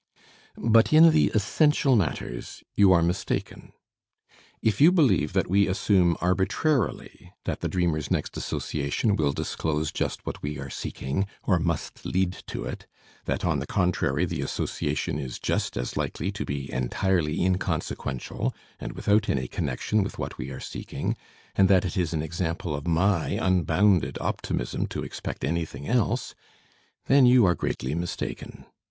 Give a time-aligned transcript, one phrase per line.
[0.57, 3.71] But in the essential matters you are mistaken.
[4.59, 10.25] If you believe that we assume arbitrarily that the dreamer's next association will disclose just
[10.25, 12.87] what we are seeking, or must lead to it,
[13.25, 18.93] that on the contrary the association is just as likely to be entirely inconsequential, and
[18.93, 21.15] without any connection with what we are seeking,
[21.55, 26.33] and that it is an example of my unbounded optimism to expect anything else,
[27.05, 28.65] then you are greatly mistaken.